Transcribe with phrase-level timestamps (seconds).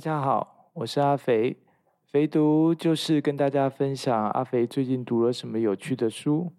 [0.00, 1.58] 大家好，我是阿肥。
[2.06, 6.54] 肥读就是跟大家分享阿肥最近读了什么有趣的书，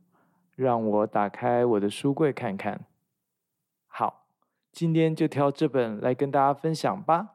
[0.55, 2.85] 让我打开我的书柜看看。
[3.88, 4.27] 好，
[4.71, 7.30] 今天就挑这本来跟大家分享吧。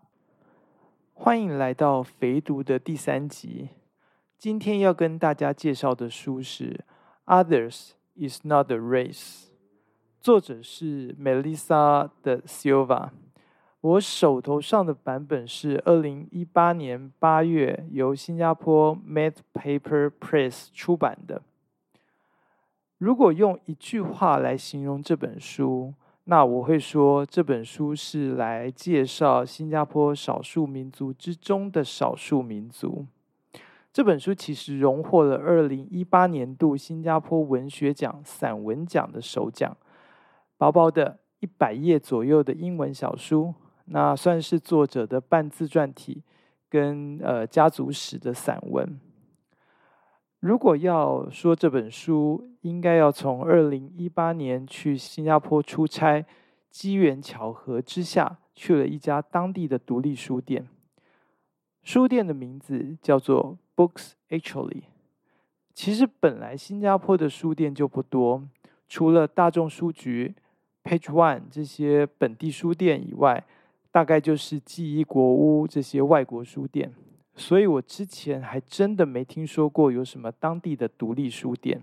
[1.13, 3.71] 欢迎来到肥读的第三集。
[4.39, 6.85] 今天要跟大家介绍的书是
[7.45, 9.11] 《Others Is Not a Race》，
[10.21, 13.11] 作者是 Melissa 的 Silva。
[13.87, 21.41] 我手头上的版本是二零一八年八月由新加坡 Mad Paper Press 出版的。
[22.99, 25.95] 如果用一句话来形容这本书，
[26.25, 33.07] 那我会说这本书是来介绍新加坡少数民族之中的少数民族。
[33.93, 39.77] 这本书其实荣获了二零一八年度新加坡文学奖散文奖的首奖。
[40.57, 43.55] 薄薄的一百页左右的英文小书。
[43.87, 46.23] 那算是作者的半自传体
[46.69, 48.99] 跟呃家族史的散文。
[50.41, 56.25] 如果要说这本书，应该要从二零一八年去新加坡出差，
[56.69, 60.69] 机缘巧合之下去了一家当地的独立书店。
[61.83, 64.83] 书店的名字叫做 Books Actually。
[65.73, 68.43] 其实本来新加坡的书店就不多，
[68.89, 70.35] 除了大众书局、
[70.83, 73.45] Page One 这些本地书店以外。
[73.97, 76.93] 大概就是记忆国屋这些外国书店，
[77.35, 81.83] 所以我之前还真的没听说过有什么当地的独立书店。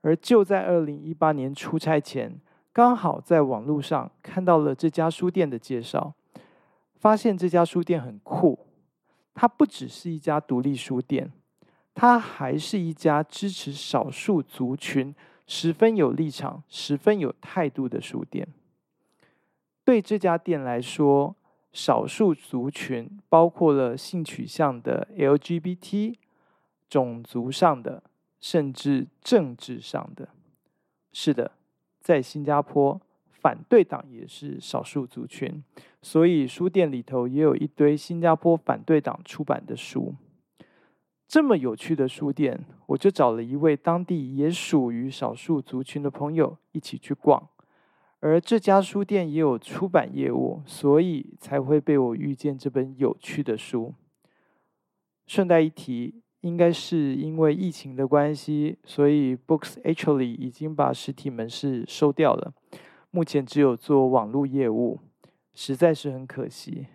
[0.00, 2.40] 而就在二零一八年出差前，
[2.72, 6.12] 刚好在网络上看到了这家书店的介绍，
[6.96, 8.58] 发现这家书店很酷。
[9.32, 11.30] 它不只是一家独立书店，
[11.94, 15.14] 它还是一家支持少数族群、
[15.46, 18.48] 十分有立场、十分有态度的书店。
[19.90, 21.34] 对这家店来说，
[21.72, 26.14] 少数族群包括了性取向的 LGBT、
[26.88, 28.00] 种族上的，
[28.40, 30.28] 甚至政治上的。
[31.12, 31.50] 是的，
[31.98, 33.00] 在新加坡，
[33.32, 35.60] 反对党也是少数族群，
[36.00, 40.14] 所以书店里头也有一堆新加坡反对党出版的书。
[41.26, 47.48] 这么有趣的书店，我就找了一位当地也属于少数族群的朋友一起去逛。
[48.20, 53.94] 而这家书店也有出版业务，所以才会被我遇见这本有趣的书。
[55.26, 62.52] 顺带一提，应该是因为疫情的关系，所以 Books Actually 已经把实体门市收掉了，
[63.10, 65.00] 目前只有做网络业务，
[65.54, 66.88] 实在是很可惜。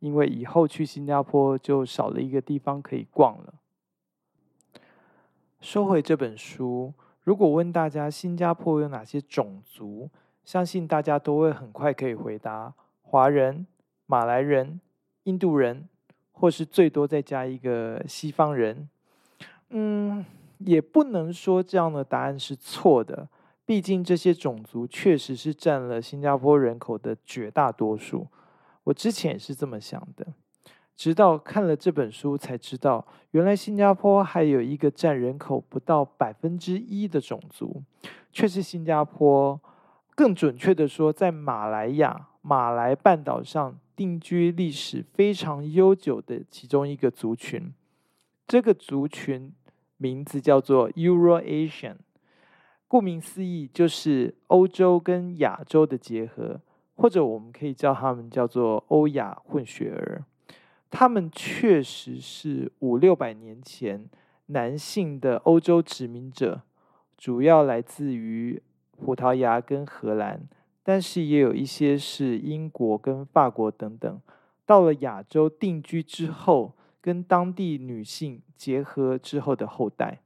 [0.00, 3.54] 因为以后去新加坡就少了一个地方可以逛了。
[5.58, 10.10] 收回这本书，如果问大家新加坡有哪些种族？
[10.46, 13.66] 相信大家都会很快可以回答：华人、
[14.06, 14.80] 马来人、
[15.24, 15.88] 印度人，
[16.30, 18.88] 或是最多再加一个西方人。
[19.70, 20.24] 嗯，
[20.58, 23.28] 也不能说这样的答案是错的，
[23.64, 28.28] 毕竟这些种族确实是占了新加坡人口的绝大多数。
[28.84, 30.24] 我之前也是这么想的，
[30.94, 37.82] 直到看了这本书才知道，原来新加坡还有一个占人口不到百分之一的种族，
[38.30, 39.60] 却是新加坡。
[40.16, 47.70] 更准确的说，在马来亚马来半岛上定居历史非常悠久的其中一个族群，
[48.48, 49.52] 这个族群
[49.98, 51.96] 名字叫做 Euro-Asian，
[52.88, 56.62] 顾名思义就是欧洲跟亚洲的结合，
[56.94, 60.24] 或者我们可以叫他们叫做欧亚混血儿。
[60.90, 64.08] 他们确实是五六百年前
[64.46, 66.62] 男性的欧洲殖民者，
[67.18, 68.62] 主要来自于。
[68.96, 70.40] 葡萄牙跟荷兰，
[70.82, 74.20] 但是也有一些是英国跟法国等等。
[74.64, 80.18] 到了亚洲定居之后，跟当地女性结合之后的后代，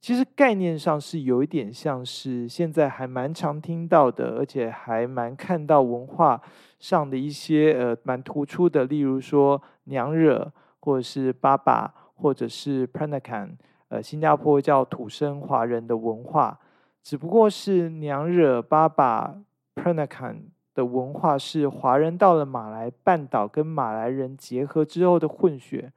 [0.00, 6.40] 其实概念上是有一点像是现在还蛮常听到的，而且还蛮看到文化
[6.78, 10.50] 上的一些呃蛮突出的，例如说娘惹，
[10.80, 13.50] 或者是爸爸，或者是 Peranakan，
[13.88, 16.58] 呃，新加坡叫土生华人的文化。
[17.02, 19.36] 只不过是娘惹、爸爸、
[19.74, 20.42] Peranakan
[20.74, 25.92] 的文化是华人到了马来半岛跟马来人结合之后的混血，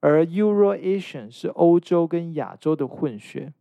[0.00, 3.52] 而 Euro-Asian 是欧洲跟亚洲的混血。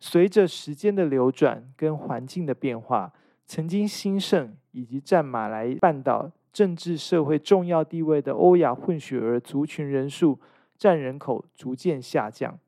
[0.00, 3.12] 随着时间的流转跟环境的变化，
[3.44, 10.38] 曾经兴盛以及占马来半岛政治社会重要地位的欧亚混血儿族群人数
[10.78, 12.58] 占人口逐渐下降。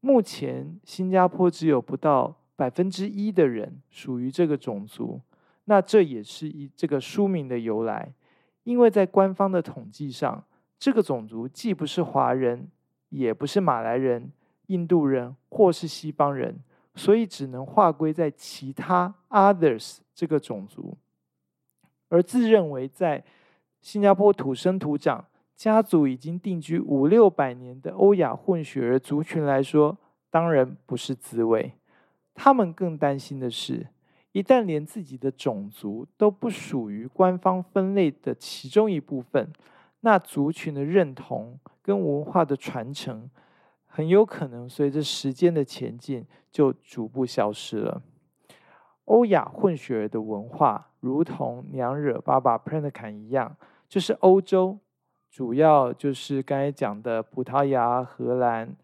[0.00, 5.20] 目前，新加坡只有不到百分之一的人属于这个种族，
[5.64, 8.14] 那这也是一这个书名的由来。
[8.64, 10.44] 因为在官方的统计上，
[10.78, 12.68] 这个种族既不是华人，
[13.08, 14.30] 也不是马来人、
[14.66, 16.58] 印度人或是西方人，
[16.94, 20.96] 所以只能划归在其他 others 这个种族。
[22.10, 23.24] 而自认为在
[23.80, 25.24] 新加坡土生土长、
[25.58, 29.98] 家族已经定居五六百年的欧亚混血儿族群来说，
[30.30, 31.72] 当然不是滋味。
[32.32, 33.88] 他们更担心的是，
[34.30, 39.52] 一旦连自己的种族都不属于官方分类的其中一部分，
[40.02, 43.28] 那族群的认同跟文化的传承，
[43.84, 48.00] 很有可能随着时间的前进就逐步消失了。
[49.06, 53.56] 欧亚混血儿的文化，如同娘惹爸爸 p r e n t a n 一样，
[53.88, 54.78] 就是欧洲，
[55.30, 58.74] 主要就是刚才讲的葡萄牙、荷兰，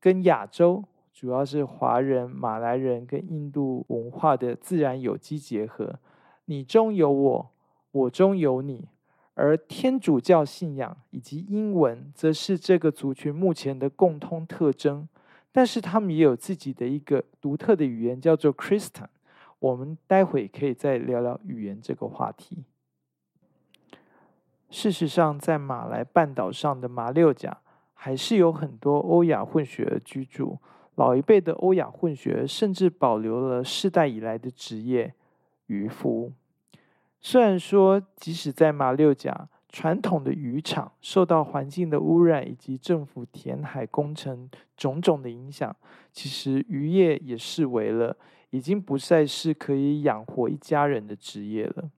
[0.00, 0.84] 跟亚洲。
[1.12, 6.00] 主要是华人、马来人跟印度文化的自然有机结合，
[6.46, 7.50] 你中有我，
[7.92, 8.88] 我中有你。
[9.34, 15.06] 而天主教信仰以及英文，则是这个族群目前的共通特征。
[15.52, 19.06] 但是他们也有自己的一个独特的语言，叫做 Christian。
[19.58, 22.64] 我们待会可以再聊聊语言这个话题。
[24.72, 27.58] 事实上，在马来半岛上的马六甲，
[27.92, 30.58] 还是有很多欧亚混血儿居住。
[30.94, 35.12] 老一辈的欧亚混血儿甚至保留了世代以来的职业——
[35.68, 36.32] 渔夫。
[37.20, 45.76] 虽然说，即使在马六甲，传统的渔场受到环境的污染以及政府填海工程种种的影响，
[46.12, 48.16] 其实渔业也视为了
[48.48, 51.90] 已经不再是可以养活一家人的职业了。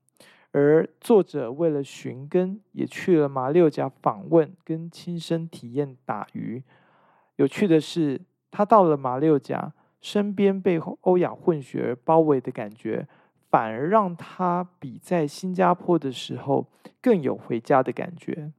[0.55, 6.63] 而作者为了寻根，也去了马六甲访问，跟亲身体验打鱼。
[7.37, 8.23] 有趣的是。
[8.57, 13.09] 他到了马六甲，身边被欧亚混血儿包围的感觉，
[13.51, 16.65] 反而让他比在新加坡的时候
[17.03, 18.53] 更有回家的感觉。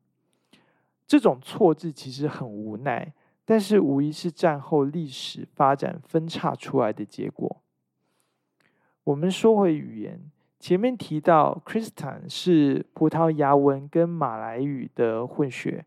[1.08, 3.14] 这种错置其实很无奈，
[3.46, 7.62] 但是无疑是战后历史发展分叉出来的结果。
[9.06, 10.30] 我们说回语言，
[10.66, 15.86] 前面提到 Christian 是葡萄牙文跟马来语的混血。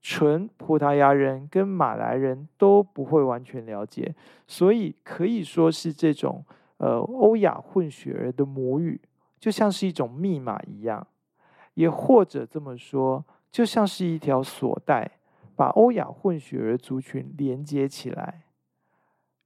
[0.00, 4.14] 纯葡萄牙人跟马来人都不会完全了解，
[4.46, 6.44] 所以可以说是这种
[6.76, 9.00] 呃欧亚混血儿的母语，
[9.40, 11.04] 就像是一种密码一样，
[11.74, 15.10] 也或者这么说，就像是一条锁带，
[15.56, 18.42] 把欧亚混血儿族群连接起来。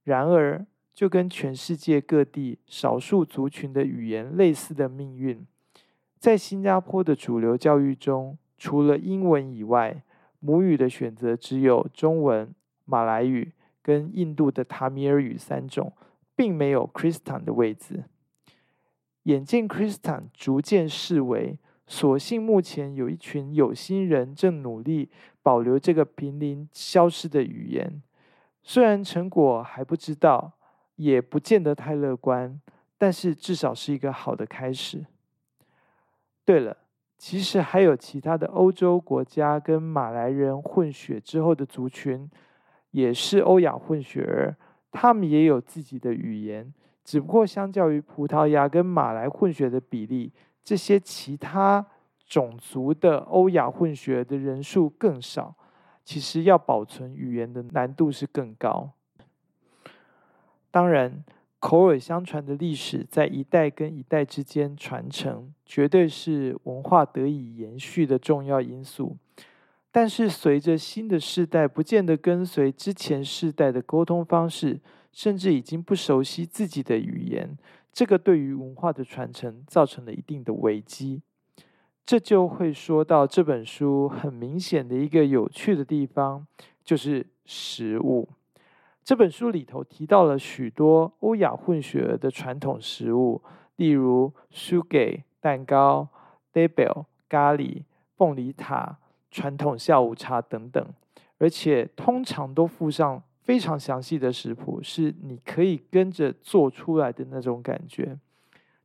[0.03, 0.63] 然而，
[0.95, 5.45] 就跟全世界各地少数族群的语言类似的命运，
[6.17, 10.01] 在新加坡的主流教育中，除了英文以外，
[10.39, 12.55] 母语的选择只有中文、
[12.85, 13.51] 马来语
[13.81, 15.91] 跟印度的塔米尔语三种，
[16.33, 18.05] 并没有 Christian 的位置。
[19.23, 25.09] 眼见 Christian 逐渐式微，所幸目前有一群有心人正努力
[25.43, 28.01] 保留这个濒临消失的语言。
[28.63, 30.53] 虽然成果还不知道，
[30.95, 32.59] 也不见得太乐观，
[32.97, 35.05] 但是至少是一个好的开始。
[36.43, 36.77] 对了。
[37.17, 42.29] 其实还有其他的欧洲国家跟马来人混血之后的族群，
[42.91, 44.53] 也是欧亚混血儿，
[44.91, 46.71] 他们也有自己的语言，
[47.05, 51.83] 只不过相较于葡萄牙跟马来混血的比例，这些其他
[52.27, 55.55] 种族的欧亚混血的人数更少。
[56.03, 58.91] 其实要保存语言的难度是更高。
[60.75, 61.23] 当然。
[61.57, 69.17] 口耳相传的历史，在一代跟一代之间传承，绝对是文化得以延续的重要因素。
[69.91, 74.79] 但是，随着新的世代不见得跟随之前世代的沟通方式，
[75.11, 77.57] 甚至已经不熟悉自己的语言，
[77.91, 81.23] 这个对于文化的传承造成了一定的危机。
[82.05, 86.45] 这就会说到这本书很明显的一个有趣的地方，
[86.83, 88.29] 就是食物。
[89.05, 93.39] 这本书里头提到了许多欧亚混血儿的传统食物，
[93.75, 96.07] 例如 s u g a 蛋糕、
[96.51, 97.83] debel 咖喱、
[98.17, 98.97] 凤梨塔、
[99.29, 100.83] 传统下午茶等等，
[101.37, 108.17] 而且通常都附上非常详细的食谱，是你可以跟着做出来的那种感觉。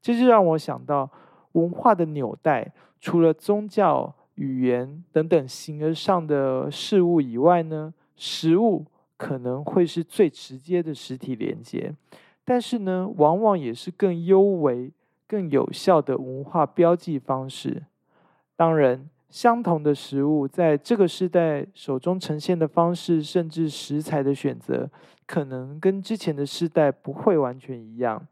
[0.02, 1.10] 这就让我想到
[1.52, 8.84] 文化的纽带，除了宗教、语言等等形而上的事物以外呢，食物。
[9.20, 11.94] 可能会是最直接的实体连接，
[12.42, 14.90] 但是呢，往往也是更优为、
[15.28, 17.82] 更有效的文化标记方式。
[18.56, 24.88] 当然，相同的食物在这个时代手中呈现的方式，甚至食材的选择，
[25.26, 28.26] 可能跟之前的世代不会完全一样，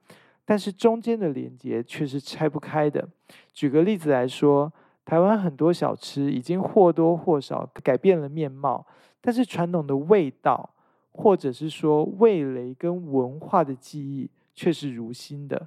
[0.46, 3.06] 但是中间的连接却是拆不开的。
[3.52, 4.72] 举个例子来说，
[5.04, 8.86] 台湾很多小吃已经或多或少改变了面貌，
[9.20, 10.70] 但是传统的味道，
[11.20, 15.66] 或者是说味蕾跟文化的记忆，却是如新的。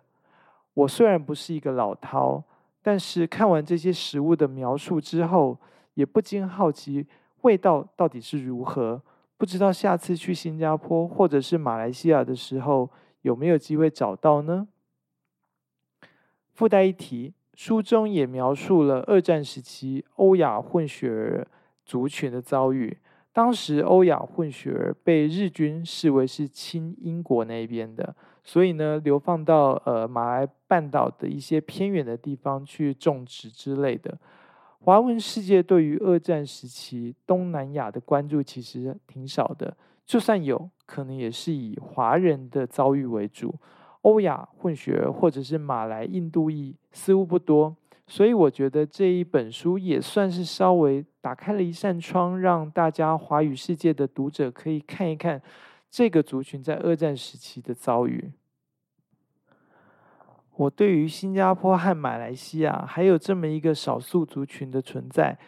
[0.74, 2.41] 我虽然不是一个老饕，
[2.81, 5.58] 但是看完这些食物的描述之后，
[5.96, 7.05] 也不禁好奇
[7.41, 9.01] 味道到底是如何。
[9.38, 12.89] 不知道下次去新加坡或者是马来西亚的时候，
[13.24, 14.70] 有没有机会找到呢？
[16.53, 21.46] 附带一提，书中也描述了二战时期欧亚混血儿
[21.84, 22.98] 族群的遭遇。
[23.34, 34.20] 当时欧亚混血儿被日军视为是亲英国那边的，所以呢，流放到呃马来半岛的一些偏远的地方去种植之类的。
[34.80, 43.56] 华文世界对于二战时期东南亚的关注其实挺少的，就算有可能也是以华人的遭遇为主，
[44.02, 47.74] 欧亚混血儿或者是马来印度裔似乎不多，
[48.12, 55.41] 所以我觉得这一本书也算是稍微打开了一扇窗，让大家华语世界的读者可以看一看
[55.89, 58.34] 这个族群在二战时期的遭遇。
[60.58, 65.39] 我对于新加坡和马来西亚还有这么一个少数族群的存在，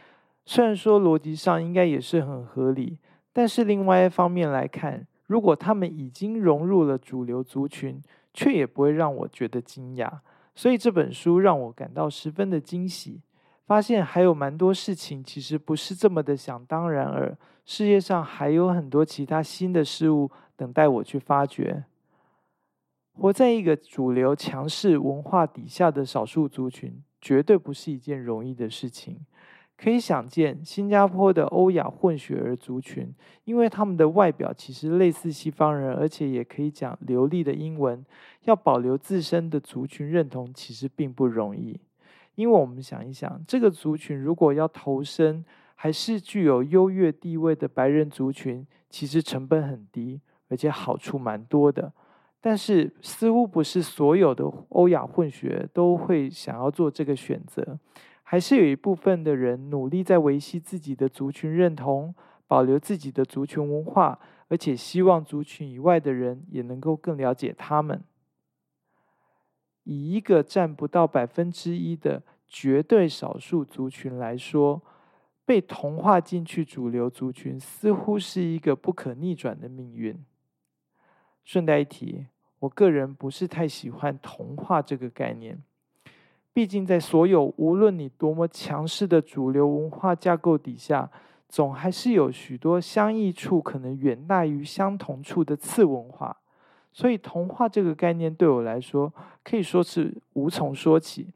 [0.45, 2.97] 虽然说逻辑上应该也是很合理，
[3.33, 8.01] 但是另外一方面来看，如果他们已经融入了主流族群，
[8.33, 10.09] 却也不会让我觉得惊讶。
[10.55, 13.21] 所以这本书让我感到十分的惊喜，
[13.65, 21.83] 发现还有蛮多事情其实不是这么的想当然而，世界上还有很多其他新的事物等待我去发掘。
[23.13, 29.19] 活在一个主流强势文化底下的少数族群，绝对不是一件容易的事情。
[29.83, 33.13] 可以想见，新加坡的欧亚混血儿族群，
[33.43, 38.01] 因为他们的外表其实类似西方人，而且也可以讲流利的英文，
[38.43, 41.77] 要保留自身的族群认同，其实并不容易。
[42.35, 45.43] 因为我们想一想，这个族群如果要投身，
[45.75, 51.91] 还是具有优越地位的白人族群，其实成本很低，而且好处蛮多的。
[52.39, 57.77] 但是，似乎不是所有的欧亚混血都会想要做这个选择，
[58.33, 62.15] 还是有一部分的人努力在维系自己的族群认同，
[62.47, 68.03] 保留自己的族群文化，而且希望族群以外的人也能够更了解他们。
[69.83, 74.81] 以一个占不到百分之一的绝对少数族群来说，
[75.45, 80.25] 被同化进去主流族群，似乎是一个不可逆转的命运。
[81.43, 82.25] 顺带一提。
[82.61, 85.61] 我个人不是太喜欢“同化”这个概念，
[86.53, 91.09] 毕竟在所有无论你多么强势的主流文化架构底下，
[91.49, 96.37] 总还是有许多相异处可能远大于相同处的次文化。
[96.91, 99.11] 所以，“童话”这个概念对我来说
[99.43, 101.33] 可以说是无从说起。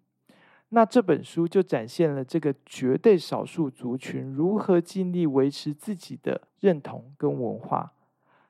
[0.70, 7.92] 那这本书就展现了这个绝对少数族群如何尽力维持自己的认同跟文化。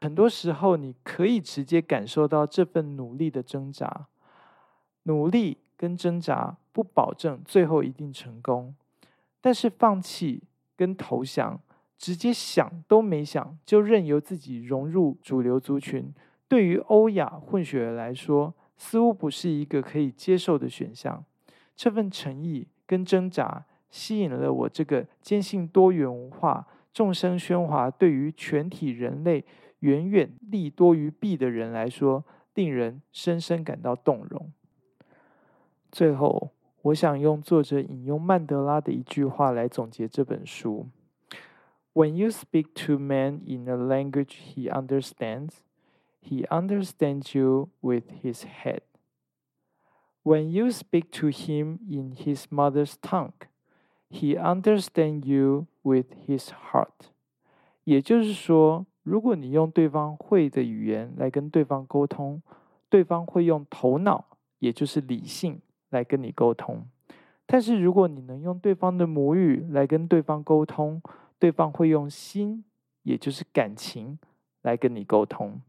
[0.01, 4.07] 很多时候，你可以直接感受到这份努力的挣扎。
[5.03, 8.75] 努力跟挣扎不保证最后一定成功，
[9.39, 10.41] 但是放弃
[10.75, 11.61] 跟投降，
[11.97, 16.13] 直接想都没想就任由自己融入主流族群，
[16.47, 21.23] 对于欧亚混血儿来说，似乎不是一个可以接受的选项。
[21.75, 29.45] 这份诚意跟挣扎，吸引了我这个坚信多元文化、众生喧哗对于全体人类。
[29.81, 34.51] 远远利多于弊的人来说，令人深深感到动容。
[35.97, 36.51] 最后，
[36.83, 40.85] 我想用作者引用曼德拉的一句话来总结这本书
[41.95, 45.53] ：“When you speak to man in a language he understands,
[46.21, 48.81] he understands you with his head.
[50.21, 53.31] When you speak to him in his mother's tongue,
[54.11, 57.09] he understands you with his heart。”
[57.85, 58.85] 也就是说。
[59.01, 62.41] 如果你用对方会的语言来跟对方沟通，
[62.87, 64.25] 对方会用头脑，
[64.59, 66.87] 也就是理性来跟你沟通；
[67.45, 71.01] 但是如果你能用对方的母语来跟对方沟通，
[71.39, 72.65] 对方会用心，
[73.03, 74.19] 也就是感情
[74.61, 75.61] 来跟你沟通。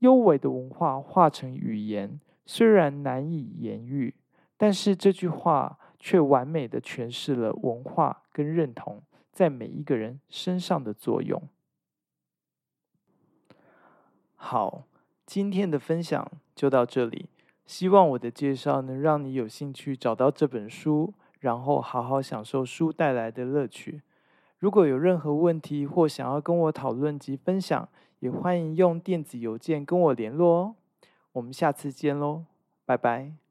[0.00, 4.14] 优美的文化化成语言，虽然难以言喻，
[4.56, 11.42] 但是这句话却完美的诠释了文化跟认同在每一个人身上的作用。
[14.36, 14.84] 好，
[15.24, 17.30] 今天的分享就到这里。
[17.66, 24.02] 希望我的介绍能让你有兴趣找到这本书，然后好好享受书带来的乐趣。
[24.58, 27.88] 如果有任何问题或想要跟我讨论及分享，
[28.20, 30.74] 也欢迎用电子邮件跟我联络哦。
[31.32, 32.44] 我们下次见喽，
[32.86, 33.43] 拜拜。